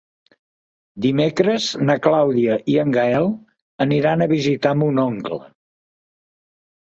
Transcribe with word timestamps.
Dimecres 1.05 1.67
na 1.89 1.95
Clàudia 2.07 2.55
i 2.73 2.77
en 2.85 2.95
Gaël 2.95 3.29
aniran 3.87 4.25
a 4.25 4.29
visitar 4.33 4.73
mon 4.81 5.05
oncle. 5.05 5.39